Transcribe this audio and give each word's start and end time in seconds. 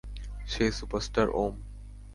সে 0.47 0.65
superstar 0.71 1.27
ওম। 1.33 1.55